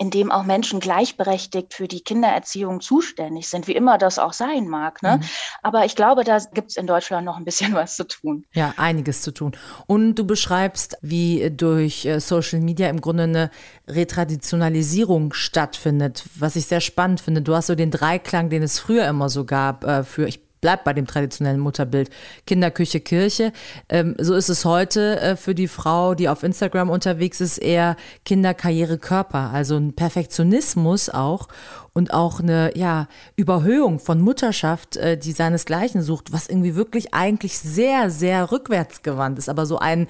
[0.00, 4.68] in dem auch Menschen gleichberechtigt für die Kindererziehung zuständig sind, wie immer das auch sein
[4.68, 5.02] mag.
[5.02, 5.16] Ne?
[5.16, 5.28] Mhm.
[5.62, 8.44] Aber ich glaube, da gibt es in Deutschland noch ein bisschen was zu tun.
[8.52, 9.52] Ja, einiges zu tun.
[9.86, 13.50] Und du beschreibst, wie durch äh, Social Media im Grunde eine
[13.88, 17.42] Retraditionalisierung stattfindet, was ich sehr spannend finde.
[17.42, 20.84] Du hast so den Dreiklang, den es früher immer so gab, äh, für ich bleibt
[20.84, 22.10] bei dem traditionellen Mutterbild.
[22.46, 23.52] Kinderküche, Kirche.
[23.88, 27.96] Ähm, so ist es heute äh, für die Frau, die auf Instagram unterwegs ist, eher
[28.24, 29.50] Kinder, Karriere, Körper.
[29.52, 31.48] Also ein Perfektionismus auch
[31.92, 37.58] und auch eine ja, Überhöhung von Mutterschaft, äh, die seinesgleichen sucht, was irgendwie wirklich eigentlich
[37.58, 40.08] sehr, sehr rückwärtsgewandt ist, aber so einen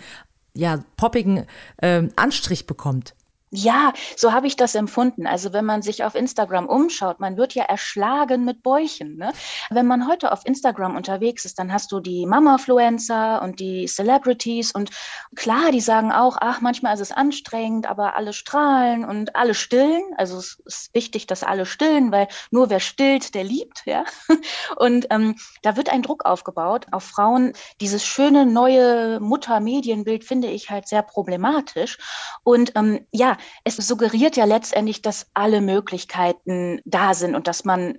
[0.55, 1.47] ja, poppigen
[1.79, 3.15] äh, Anstrich bekommt.
[3.51, 5.27] Ja, so habe ich das empfunden.
[5.27, 9.17] Also wenn man sich auf Instagram umschaut, man wird ja erschlagen mit Bäuchen.
[9.17, 9.33] Ne?
[9.71, 14.73] Wenn man heute auf Instagram unterwegs ist, dann hast du die Mama-Fluencer und die Celebrities
[14.73, 14.91] und
[15.35, 20.03] klar, die sagen auch, ach, manchmal ist es anstrengend, aber alle strahlen und alle stillen.
[20.19, 23.83] Also es ist wichtig, dass alle stillen, weil nur wer stillt, der liebt.
[23.87, 24.05] Ja?
[24.77, 27.53] Und ähm, da wird ein Druck aufgebaut auf Frauen.
[27.81, 31.99] Dieses schöne neue Mutter-Medienbild finde ich halt sehr problematisch.
[32.45, 37.99] Und ähm, ja, es suggeriert ja letztendlich, dass alle Möglichkeiten da sind und dass man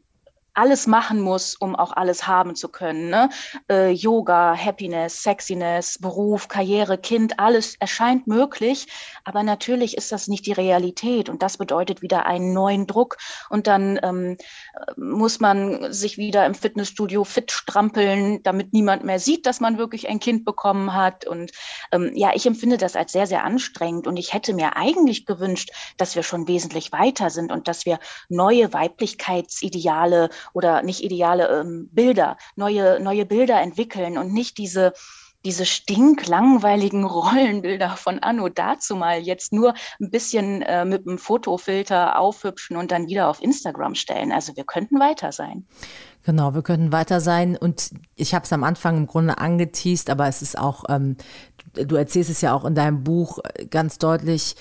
[0.60, 3.10] alles machen muss, um auch alles haben zu können.
[3.10, 3.30] Ne?
[3.69, 8.88] Äh, Yoga, Happiness, Sexiness, Beruf, Karriere, Kind, alles erscheint möglich,
[9.24, 13.17] aber natürlich ist das nicht die Realität und das bedeutet wieder einen neuen Druck
[13.50, 14.38] und dann ähm,
[14.98, 20.10] muss man sich wieder im Fitnessstudio fit strampeln, damit niemand mehr sieht, dass man wirklich
[20.10, 21.52] ein Kind bekommen hat und
[21.93, 25.72] ähm, ja, ich empfinde das als sehr, sehr anstrengend und ich hätte mir eigentlich gewünscht,
[25.95, 31.90] dass wir schon wesentlich weiter sind und dass wir neue Weiblichkeitsideale oder nicht ideale ähm,
[31.92, 34.94] Bilder, neue, neue Bilder entwickeln und nicht diese
[35.46, 42.20] diese stinklangweiligen Rollenbilder von Anno dazu mal jetzt nur ein bisschen äh, mit einem Fotofilter
[42.20, 44.32] aufhübschen und dann wieder auf Instagram stellen.
[44.32, 45.66] Also wir könnten weiter sein.
[46.24, 47.56] Genau, wir könnten weiter sein.
[47.56, 51.16] Und ich habe es am Anfang im Grunde angeteased, aber es ist auch, ähm,
[51.74, 54.56] du erzählst es ja auch in deinem Buch ganz deutlich,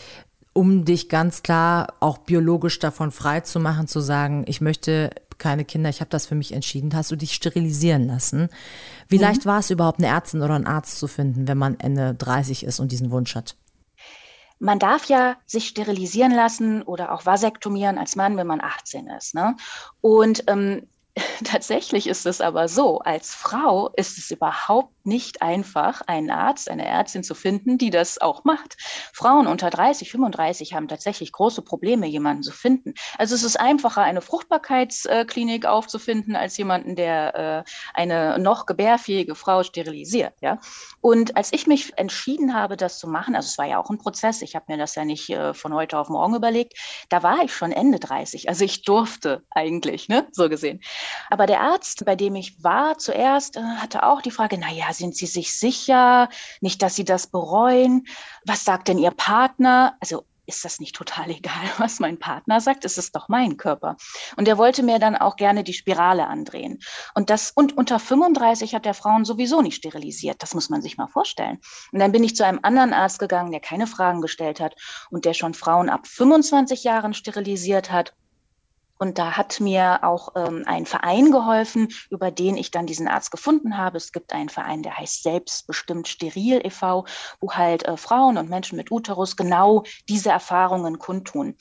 [0.53, 5.65] um dich ganz klar auch biologisch davon frei zu machen, zu sagen, ich möchte keine
[5.65, 8.49] Kinder, ich habe das für mich entschieden, hast du dich sterilisieren lassen.
[9.09, 9.23] Wie mhm.
[9.23, 12.65] leicht war es überhaupt, eine Ärztin oder einen Arzt zu finden, wenn man Ende 30
[12.65, 13.57] ist und diesen Wunsch hat?
[14.61, 19.35] Man darf ja sich sterilisieren lassen oder auch vasektomieren als Mann, wenn man 18 ist.
[19.35, 19.55] Ne?
[20.01, 20.89] Und ähm,
[21.45, 26.87] tatsächlich ist es aber so, als Frau ist es überhaupt nicht einfach, einen Arzt, eine
[26.87, 28.77] Ärztin zu finden, die das auch macht.
[29.13, 32.95] Frauen unter 30, 35 haben tatsächlich große Probleme, jemanden zu finden.
[33.17, 39.63] Also es ist einfacher, eine Fruchtbarkeitsklinik aufzufinden, als jemanden, der äh, eine noch gebärfähige Frau
[39.63, 40.35] sterilisiert.
[41.01, 43.99] Und als ich mich entschieden habe, das zu machen, also es war ja auch ein
[43.99, 46.75] Prozess, ich habe mir das ja nicht äh, von heute auf morgen überlegt,
[47.09, 48.49] da war ich schon Ende 30.
[48.49, 50.29] Also ich durfte eigentlich, ne?
[50.33, 50.81] so gesehen.
[51.31, 54.93] Aber der Arzt, bei dem ich war zuerst, äh, hatte auch die Frage, na ja,
[54.93, 56.29] sind Sie sich sicher?
[56.61, 58.07] Nicht, dass Sie das bereuen?
[58.45, 59.97] Was sagt denn Ihr Partner?
[60.01, 62.85] Also ist das nicht total egal, was mein Partner sagt?
[62.85, 63.97] Es ist doch mein Körper.
[64.37, 66.81] Und er wollte mir dann auch gerne die Spirale andrehen.
[67.15, 70.43] Und das, und unter 35 hat der Frauen sowieso nicht sterilisiert.
[70.43, 71.61] Das muss man sich mal vorstellen.
[71.93, 74.75] Und dann bin ich zu einem anderen Arzt gegangen, der keine Fragen gestellt hat
[75.11, 78.15] und der schon Frauen ab 25 Jahren sterilisiert hat.
[78.99, 83.31] Und da hat mir auch ähm, ein Verein geholfen, über den ich dann diesen Arzt
[83.31, 83.97] gefunden habe.
[83.97, 87.05] Es gibt einen Verein, der heißt Selbstbestimmt Steril e.V.,
[87.41, 91.57] wo halt äh, Frauen und Menschen mit Uterus genau diese Erfahrungen kundtun.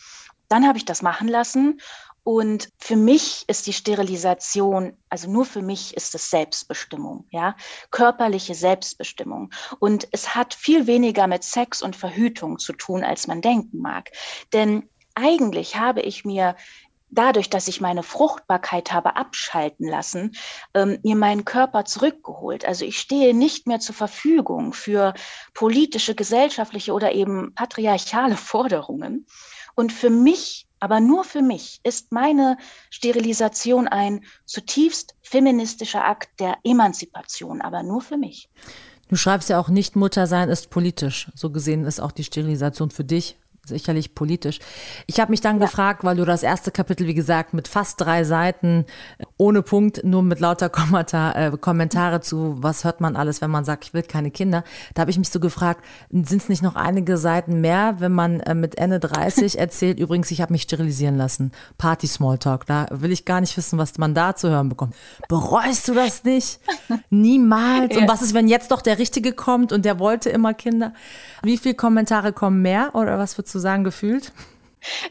[0.49, 1.79] Dann habe ich das machen lassen
[2.27, 7.55] und für mich ist die Sterilisation, also nur für mich ist es Selbstbestimmung, ja,
[7.89, 9.49] körperliche Selbstbestimmung.
[9.79, 14.11] Und es hat viel weniger mit Sex und Verhütung zu tun, als man denken mag.
[14.51, 16.57] Denn eigentlich habe ich mir
[17.09, 20.35] dadurch, dass ich meine Fruchtbarkeit habe abschalten lassen,
[20.73, 22.65] ähm, mir meinen Körper zurückgeholt.
[22.65, 25.13] Also ich stehe nicht mehr zur Verfügung für
[25.53, 29.25] politische, gesellschaftliche oder eben patriarchale Forderungen.
[29.75, 32.57] Und für mich, aber nur für mich, ist meine
[32.89, 38.49] Sterilisation ein zutiefst feministischer Akt der Emanzipation, aber nur für mich.
[39.09, 41.31] Du schreibst ja auch nicht Mutter sein ist politisch.
[41.33, 44.59] So gesehen ist auch die Sterilisation für dich sicherlich politisch.
[45.05, 45.65] Ich habe mich dann ja.
[45.65, 48.85] gefragt, weil du das erste Kapitel, wie gesagt, mit fast drei Seiten,
[49.37, 53.65] ohne Punkt, nur mit lauter Kommentar, äh, Kommentare zu, was hört man alles, wenn man
[53.65, 54.63] sagt, ich will keine Kinder.
[54.93, 58.39] Da habe ich mich so gefragt, sind es nicht noch einige Seiten mehr, wenn man
[58.41, 61.51] äh, mit Ende 30 erzählt, übrigens, ich habe mich sterilisieren lassen.
[61.77, 64.95] Party Smalltalk, da will ich gar nicht wissen, was man da zu hören bekommt.
[65.27, 66.59] Bereust du das nicht?
[67.09, 67.95] Niemals.
[67.95, 68.01] Ja.
[68.01, 70.93] Und was ist, wenn jetzt doch der Richtige kommt und der wollte immer Kinder?
[71.43, 74.31] Wie viele Kommentare kommen mehr oder was würdest du sagen gefühlt?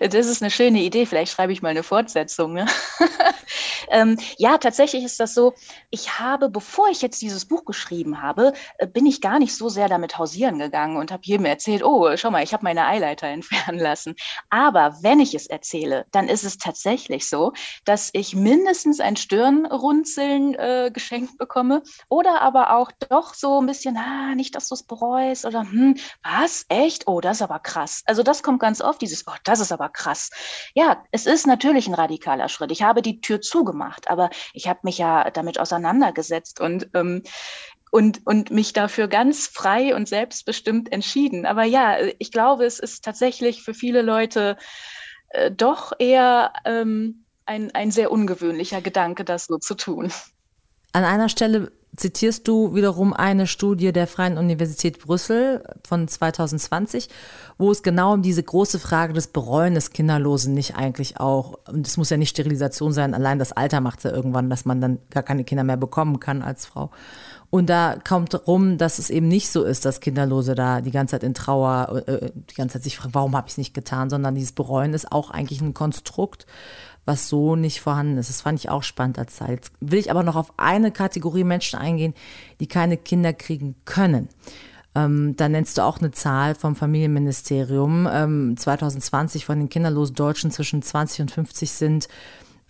[0.01, 1.07] Das ist eine schöne Idee.
[1.07, 2.55] Vielleicht schreibe ich mal eine Fortsetzung.
[2.55, 2.67] Ne?
[3.91, 5.55] ähm, ja, tatsächlich ist das so.
[5.91, 9.69] Ich habe, bevor ich jetzt dieses Buch geschrieben habe, äh, bin ich gar nicht so
[9.69, 13.27] sehr damit hausieren gegangen und habe jedem erzählt, oh, schau mal, ich habe meine Eileiter
[13.29, 14.15] entfernen lassen.
[14.51, 17.53] Aber wenn ich es erzähle, dann ist es tatsächlich so,
[17.85, 23.97] dass ich mindestens ein Stirnrunzeln äh, geschenkt bekomme oder aber auch doch so ein bisschen,
[23.97, 27.07] ah, nicht, dass du es bereust oder hm, was, echt?
[27.07, 28.03] Oh, das ist aber krass.
[28.07, 30.31] Also das kommt ganz oft, dieses, oh, das ist aber krass.
[30.75, 32.71] Ja, es ist natürlich ein radikaler Schritt.
[32.71, 37.23] Ich habe die Tür zugemacht, aber ich habe mich ja damit auseinandergesetzt und ähm,
[37.93, 41.47] und, und mich dafür ganz frei und selbstbestimmt entschieden.
[41.47, 44.57] Aber ja, ich glaube, es ist tatsächlich für viele Leute
[45.31, 50.13] äh, doch eher ähm, ein, ein sehr ungewöhnlicher Gedanke, das so zu tun.
[50.93, 57.09] An einer Stelle zitierst du wiederum eine Studie der Freien Universität Brüssel von 2020,
[57.59, 61.87] wo es genau um diese große Frage des Bereuen des Kinderlosen nicht eigentlich auch, und
[61.87, 64.81] es muss ja nicht Sterilisation sein, allein das Alter macht es ja irgendwann, dass man
[64.81, 66.91] dann gar keine Kinder mehr bekommen kann als Frau.
[67.51, 71.13] Und da kommt rum, dass es eben nicht so ist, dass Kinderlose da die ganze
[71.13, 74.11] Zeit in Trauer, äh, die ganze Zeit sich fragen, warum habe ich es nicht getan,
[74.11, 76.47] sondern dieses Bereuen ist auch eigentlich ein Konstrukt,
[77.07, 78.29] was so nicht vorhanden ist.
[78.29, 79.51] Das fand ich auch spannend als Zeit.
[79.51, 82.13] Jetzt will ich aber noch auf eine Kategorie Menschen eingehen,
[82.61, 84.29] die keine Kinder kriegen können.
[84.95, 88.09] Ähm, da nennst du auch eine Zahl vom Familienministerium.
[88.11, 92.09] Ähm, 2020 von den kinderlosen Deutschen zwischen 20 und 50 sind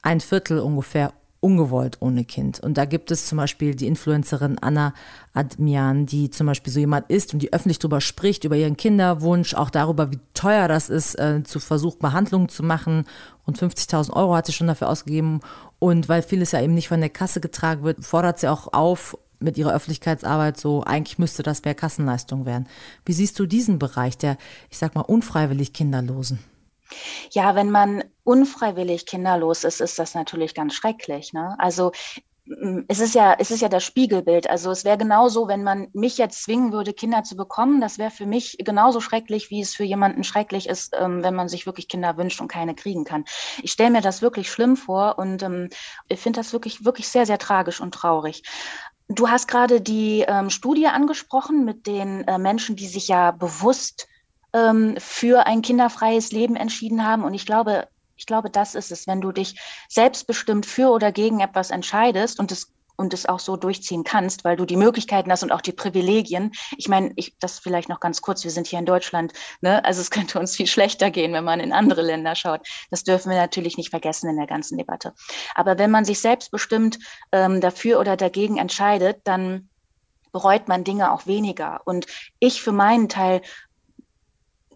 [0.03, 2.61] ein Viertel ungefähr ungewollt ohne Kind.
[2.61, 4.94] Und da gibt es zum Beispiel die Influencerin Anna
[5.35, 9.55] Admian, die zum Beispiel so jemand ist und die öffentlich darüber spricht, über ihren Kinderwunsch,
[9.55, 13.05] auch darüber, wie teuer das ist, äh, zu versuchen, Behandlungen zu machen.
[13.44, 15.40] Und 50.000 Euro hat sie schon dafür ausgegeben.
[15.79, 19.16] Und weil vieles ja eben nicht von der Kasse getragen wird, fordert sie auch auf,
[19.38, 22.66] mit ihrer Öffentlichkeitsarbeit so, eigentlich müsste das mehr Kassenleistung werden.
[23.05, 24.38] Wie siehst du diesen Bereich der,
[24.70, 26.38] ich sag mal, unfreiwillig Kinderlosen?
[27.31, 31.33] Ja, wenn man unfreiwillig kinderlos ist, ist das natürlich ganz schrecklich.
[31.33, 31.57] Ne?
[31.59, 31.92] Also
[32.88, 34.49] es ist ja, es ist ja das Spiegelbild.
[34.49, 37.81] Also es wäre genauso, wenn man mich jetzt zwingen würde, Kinder zu bekommen.
[37.81, 41.49] Das wäre für mich genauso schrecklich, wie es für jemanden schrecklich ist, ähm, wenn man
[41.49, 43.25] sich wirklich Kinder wünscht und keine kriegen kann.
[43.62, 45.70] Ich stelle mir das wirklich schlimm vor und ähm,
[46.09, 48.44] ich finde das wirklich, wirklich sehr, sehr tragisch und traurig.
[49.09, 54.07] Du hast gerade die ähm, Studie angesprochen mit den äh, Menschen, die sich ja bewusst
[54.57, 57.25] ähm, für ein kinderfreies Leben entschieden haben.
[57.25, 61.40] Und ich glaube, ich glaube, das ist es, wenn du dich selbstbestimmt für oder gegen
[61.40, 65.42] etwas entscheidest und es und es auch so durchziehen kannst, weil du die Möglichkeiten hast
[65.42, 66.53] und auch die Privilegien.
[66.79, 69.85] Ich meine, ich, das vielleicht noch ganz kurz, wir sind hier in Deutschland, ne?
[69.85, 72.66] also es könnte uns viel schlechter gehen, wenn man in andere Länder schaut.
[72.90, 75.12] Das dürfen wir natürlich nicht vergessen in der ganzen Debatte.
[75.55, 76.99] Aber wenn man sich selbstbestimmt
[77.33, 79.69] ähm, dafür oder dagegen entscheidet, dann
[80.33, 81.81] bereut man Dinge auch weniger.
[81.87, 82.07] Und
[82.40, 83.40] ich für meinen Teil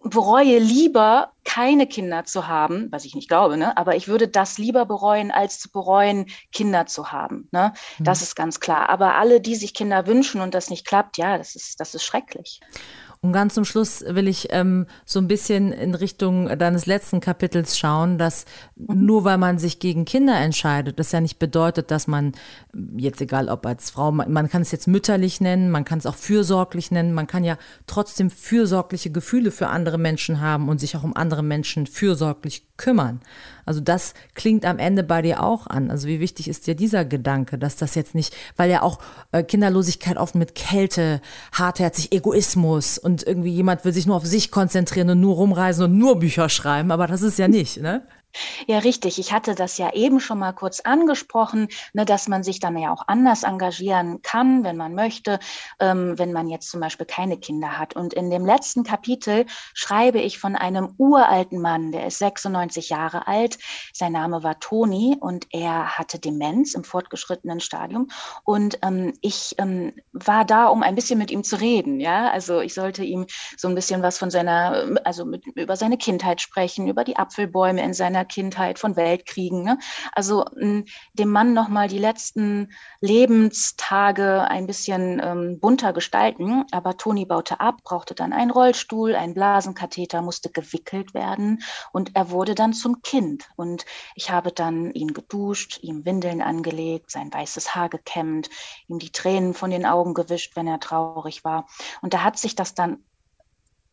[0.03, 3.77] bereue lieber, keine Kinder zu haben, was ich nicht glaube, ne?
[3.77, 7.47] aber ich würde das lieber bereuen, als zu bereuen, Kinder zu haben.
[7.51, 7.73] Ne?
[7.97, 8.03] Mhm.
[8.03, 8.89] Das ist ganz klar.
[8.89, 12.03] Aber alle, die sich Kinder wünschen und das nicht klappt, ja, das ist, das ist
[12.03, 12.61] schrecklich.
[13.23, 17.77] Und ganz zum Schluss will ich ähm, so ein bisschen in Richtung deines letzten Kapitels
[17.77, 22.31] schauen, dass nur weil man sich gegen Kinder entscheidet, das ja nicht bedeutet, dass man
[22.97, 26.07] jetzt egal ob als Frau, man, man kann es jetzt mütterlich nennen, man kann es
[26.07, 30.97] auch fürsorglich nennen, man kann ja trotzdem fürsorgliche Gefühle für andere Menschen haben und sich
[30.97, 33.21] auch um andere Menschen fürsorglich kümmern.
[33.65, 35.91] Also das klingt am Ende bei dir auch an.
[35.91, 38.99] Also wie wichtig ist dir dieser Gedanke, dass das jetzt nicht, weil ja auch
[39.31, 44.51] äh, Kinderlosigkeit oft mit Kälte, hartherzig, Egoismus und irgendwie jemand will sich nur auf sich
[44.51, 48.01] konzentrieren und nur rumreisen und nur Bücher schreiben, aber das ist ja nicht, ne?
[48.67, 49.19] Ja, richtig.
[49.19, 52.93] Ich hatte das ja eben schon mal kurz angesprochen, ne, dass man sich dann ja
[52.93, 55.39] auch anders engagieren kann, wenn man möchte,
[55.79, 57.95] ähm, wenn man jetzt zum Beispiel keine Kinder hat.
[57.95, 63.27] Und in dem letzten Kapitel schreibe ich von einem uralten Mann, der ist 96 Jahre
[63.27, 63.57] alt.
[63.93, 68.09] Sein Name war Toni und er hatte Demenz im fortgeschrittenen Stadium.
[68.43, 71.99] Und ähm, ich ähm, war da, um ein bisschen mit ihm zu reden.
[71.99, 73.25] Ja, also ich sollte ihm
[73.57, 77.81] so ein bisschen was von seiner, also mit, über seine Kindheit sprechen, über die Apfelbäume
[77.81, 79.63] in seiner seiner Kindheit, von Weltkriegen.
[79.63, 79.77] Ne?
[80.13, 80.45] Also
[81.13, 86.65] dem Mann nochmal die letzten Lebenstage ein bisschen ähm, bunter gestalten.
[86.71, 92.29] Aber Toni baute ab, brauchte dann einen Rollstuhl, ein Blasenkatheter musste gewickelt werden und er
[92.29, 93.49] wurde dann zum Kind.
[93.55, 98.49] Und ich habe dann ihn geduscht, ihm Windeln angelegt, sein weißes Haar gekämmt,
[98.87, 101.67] ihm die Tränen von den Augen gewischt, wenn er traurig war.
[102.01, 103.03] Und da hat sich das dann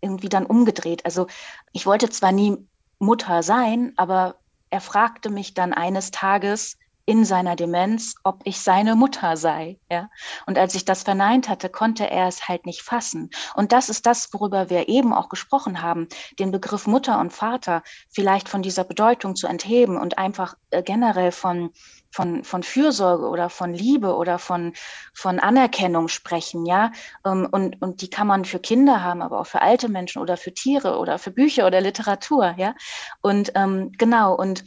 [0.01, 1.05] irgendwie dann umgedreht.
[1.05, 1.27] Also
[1.73, 2.57] ich wollte zwar nie
[2.99, 4.37] Mutter sein, aber
[4.71, 10.11] er fragte mich dann eines Tages in seiner Demenz, ob ich seine Mutter sei, ja.
[10.45, 13.31] Und als ich das verneint hatte, konnte er es halt nicht fassen.
[13.55, 17.83] Und das ist das, worüber wir eben auch gesprochen haben, den Begriff Mutter und Vater
[18.11, 21.71] vielleicht von dieser Bedeutung zu entheben und einfach äh, generell von
[22.11, 24.73] von, von Fürsorge oder von Liebe oder von,
[25.13, 26.91] von Anerkennung sprechen, ja.
[27.25, 30.37] Ähm, und, und die kann man für Kinder haben, aber auch für alte Menschen oder
[30.39, 32.75] für Tiere oder für Bücher oder Literatur, ja.
[33.21, 34.65] Und ähm, genau, und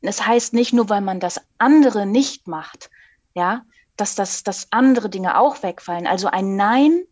[0.00, 2.90] es heißt nicht nur, weil man das andere nicht macht,
[3.34, 3.62] ja,
[3.96, 6.06] dass das, dass andere Dinge auch wegfallen.
[6.06, 7.04] Also ein Nein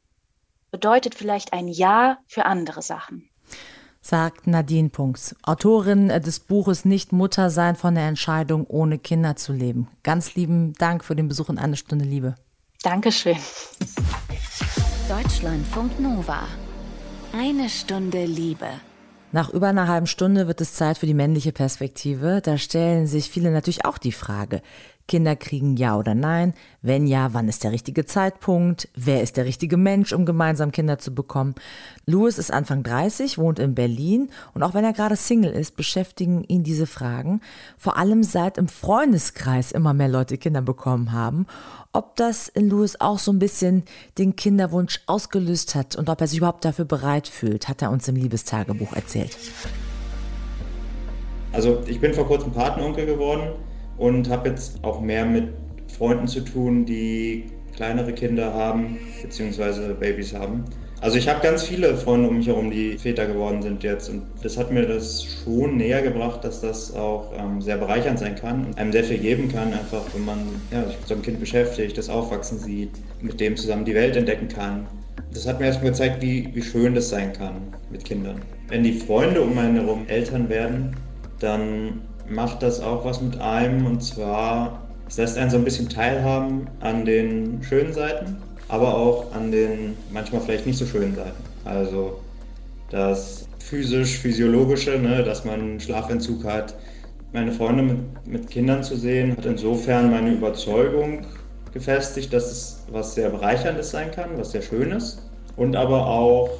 [0.70, 3.28] bedeutet vielleicht ein Ja für andere Sachen
[4.02, 9.52] sagt Nadine Punks, Autorin des Buches Nicht Mutter sein von der Entscheidung, ohne Kinder zu
[9.52, 9.88] leben.
[10.02, 12.34] Ganz lieben Dank für den Besuch in eine Stunde Liebe.
[12.82, 13.38] Dankeschön.
[15.08, 16.42] Deutschlandfunk Nova.
[17.32, 18.68] Eine Stunde Liebe.
[19.32, 22.40] Nach über einer halben Stunde wird es Zeit für die männliche Perspektive.
[22.42, 24.60] Da stellen sich viele natürlich auch die Frage,
[25.08, 26.54] Kinder kriegen ja oder nein?
[26.80, 28.88] Wenn ja, wann ist der richtige Zeitpunkt?
[28.94, 31.54] Wer ist der richtige Mensch, um gemeinsam Kinder zu bekommen?
[32.06, 36.44] Louis ist Anfang 30, wohnt in Berlin und auch wenn er gerade Single ist, beschäftigen
[36.44, 37.40] ihn diese Fragen.
[37.76, 41.46] Vor allem seit im Freundeskreis immer mehr Leute Kinder bekommen haben
[41.92, 43.84] ob das in Louis auch so ein bisschen
[44.16, 48.08] den Kinderwunsch ausgelöst hat und ob er sich überhaupt dafür bereit fühlt, hat er uns
[48.08, 49.36] im Liebestagebuch erzählt.
[51.52, 53.52] Also ich bin vor kurzem Patenonkel geworden
[54.02, 55.48] und habe jetzt auch mehr mit
[55.96, 57.44] Freunden zu tun, die
[57.76, 59.94] kleinere Kinder haben bzw.
[59.94, 60.64] Babys haben.
[61.00, 64.22] Also ich habe ganz viele Freunde um mich herum, die Väter geworden sind jetzt und
[64.42, 68.66] das hat mir das schon näher gebracht, dass das auch ähm, sehr bereichernd sein kann
[68.66, 70.38] und einem sehr viel geben kann, einfach wenn man
[70.72, 74.16] ja, sich mit so einem Kind beschäftigt, das aufwachsen sieht, mit dem zusammen die Welt
[74.16, 74.86] entdecken kann.
[75.32, 77.54] Das hat mir erstmal gezeigt, wie, wie schön das sein kann
[77.90, 78.42] mit Kindern.
[78.68, 80.96] Wenn die Freunde um einen herum Eltern werden,
[81.40, 85.88] dann macht das auch was mit einem und zwar Es lässt einen so ein bisschen
[85.88, 91.42] teilhaben an den schönen Seiten, aber auch an den manchmal vielleicht nicht so schönen Seiten.
[91.64, 92.20] Also
[92.90, 96.74] das physisch-physiologische, ne, dass man Schlafentzug hat.
[97.32, 101.26] Meine Freunde mit, mit Kindern zu sehen, hat insofern meine Überzeugung
[101.72, 105.30] gefestigt, dass es was sehr Bereicherndes sein kann, was sehr Schönes.
[105.56, 106.50] Und aber auch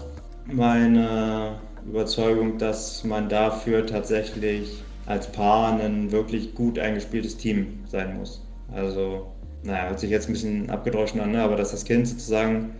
[0.46, 1.56] meine
[1.86, 4.82] Überzeugung, dass man dafür tatsächlich
[5.12, 8.42] als Paar ein wirklich gut eingespieltes Team sein muss.
[8.74, 9.26] Also,
[9.62, 11.42] naja, hört sich jetzt ein bisschen abgedroschen an, ne?
[11.42, 12.70] aber dass das Kind sozusagen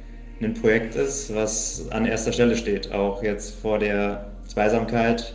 [0.41, 5.35] ein Projekt ist, was an erster Stelle steht, auch jetzt vor der Zweisamkeit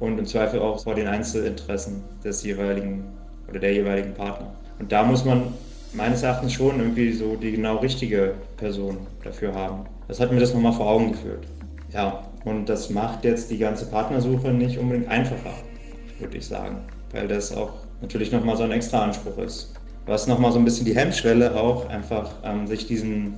[0.00, 3.04] und im Zweifel auch vor den Einzelinteressen des jeweiligen
[3.48, 4.52] oder der jeweiligen Partner.
[4.78, 5.42] Und da muss man
[5.92, 9.84] meines Erachtens schon irgendwie so die genau richtige Person dafür haben.
[10.08, 11.46] Das hat mir das nochmal vor Augen geführt.
[11.92, 15.52] Ja, und das macht jetzt die ganze Partnersuche nicht unbedingt einfacher,
[16.20, 16.78] würde ich sagen,
[17.12, 19.74] weil das auch natürlich nochmal so ein extra Anspruch ist.
[20.06, 23.34] Was nochmal so ein bisschen die Hemmschwelle auch einfach ähm, sich diesen,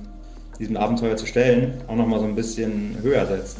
[0.59, 3.59] diesem Abenteuer zu stellen, auch nochmal so ein bisschen höher setzt.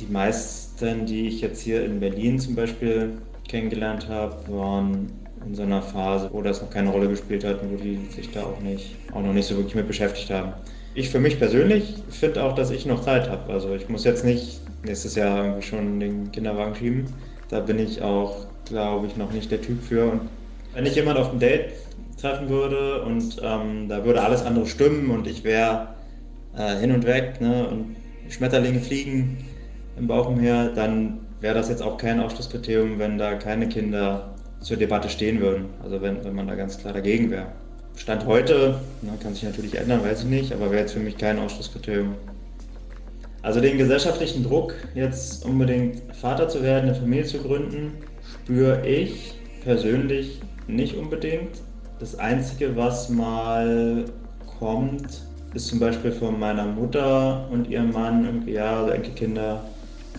[0.00, 3.12] Die meisten, die ich jetzt hier in Berlin zum Beispiel
[3.48, 5.12] kennengelernt habe, waren
[5.46, 8.30] in so einer Phase, wo das noch keine Rolle gespielt hat und wo die sich
[8.30, 10.52] da auch nicht, auch noch nicht so wirklich mit beschäftigt haben.
[10.94, 13.52] Ich für mich persönlich finde auch, dass ich noch Zeit habe.
[13.52, 17.06] Also ich muss jetzt nicht nächstes Jahr schon den Kinderwagen schieben.
[17.48, 20.10] Da bin ich auch, glaube ich, noch nicht der Typ für.
[20.10, 20.20] Und
[20.74, 21.72] wenn ich jemand auf ein Date
[22.20, 25.88] treffen würde und ähm, da würde alles andere stimmen und ich wäre
[26.56, 27.96] äh, hin und weg ne, und
[28.30, 29.44] Schmetterlinge fliegen
[29.98, 34.78] im Bauch umher, dann wäre das jetzt auch kein Ausschlusskriterium, wenn da keine Kinder zur
[34.78, 35.66] Debatte stehen würden.
[35.82, 37.48] Also wenn, wenn man da ganz klar dagegen wäre.
[37.96, 41.18] Stand heute, na, kann sich natürlich ändern, weiß ich nicht, aber wäre jetzt für mich
[41.18, 42.14] kein Ausschlusskriterium.
[43.42, 47.92] Also den gesellschaftlichen Druck, jetzt unbedingt Vater zu werden, eine Familie zu gründen,
[48.52, 49.32] spüre ich
[49.64, 51.62] persönlich nicht unbedingt.
[51.98, 54.04] Das Einzige, was mal
[54.58, 55.22] kommt,
[55.54, 59.64] ist zum Beispiel von meiner Mutter und ihrem Mann, irgendwie, ja, also Enkelkinder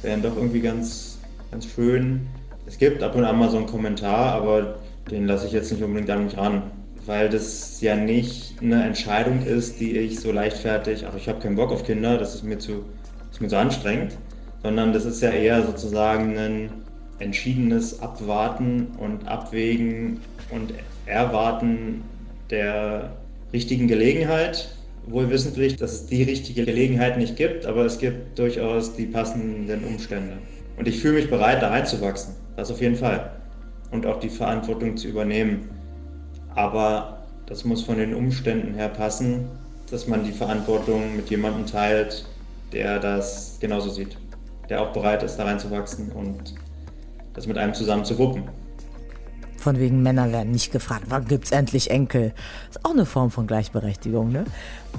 [0.01, 1.19] wären doch irgendwie ganz,
[1.51, 2.25] ganz schön.
[2.65, 4.79] Es gibt ab und an mal so einen Kommentar, aber
[5.11, 6.63] den lasse ich jetzt nicht unbedingt an mich ran,
[7.05, 11.55] weil das ja nicht eine Entscheidung ist, die ich so leichtfertig, ach, ich habe keinen
[11.55, 12.83] Bock auf Kinder, das ist mir zu,
[13.31, 14.17] ist mir zu anstrengend,
[14.63, 16.69] sondern das ist ja eher sozusagen ein
[17.19, 20.73] entschiedenes Abwarten und Abwägen und
[21.05, 22.03] Erwarten
[22.49, 23.11] der
[23.51, 28.95] richtigen Gelegenheit, wohl wissentlich, dass es die richtige Gelegenheit nicht gibt, aber es gibt durchaus
[28.95, 30.37] die passenden Umstände.
[30.77, 32.35] Und ich fühle mich bereit, da reinzuwachsen.
[32.55, 33.31] Das auf jeden Fall.
[33.91, 35.69] Und auch die Verantwortung zu übernehmen.
[36.55, 39.45] Aber das muss von den Umständen her passen,
[39.91, 42.25] dass man die Verantwortung mit jemandem teilt,
[42.71, 44.17] der das genauso sieht.
[44.69, 46.55] Der auch bereit ist, da reinzuwachsen und
[47.33, 48.43] das mit einem zusammen zu wuppen.
[49.63, 52.33] Von wegen Männer werden nicht gefragt, wann gibt's endlich Enkel?
[52.69, 54.43] Ist auch eine Form von Gleichberechtigung, ne?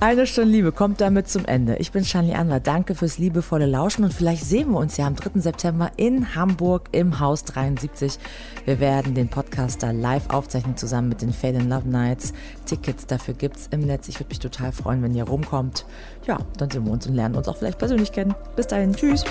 [0.01, 1.77] Eine Stunde Liebe kommt damit zum Ende.
[1.77, 2.61] Ich bin Shani Anwar.
[2.61, 5.39] Danke fürs liebevolle Lauschen und vielleicht sehen wir uns ja am 3.
[5.41, 8.19] September in Hamburg im Haus 73.
[8.65, 12.33] Wir werden den Podcast da live aufzeichnen zusammen mit den Fade in Love Nights.
[12.65, 14.09] Tickets dafür gibt's im Netz.
[14.09, 15.85] Ich würde mich total freuen, wenn ihr rumkommt.
[16.27, 18.35] Ja, dann sehen wir uns und lernen uns auch vielleicht persönlich kennen.
[18.57, 19.25] Bis dahin, tschüss.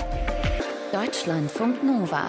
[0.92, 2.28] Deutschlandfunk Nova.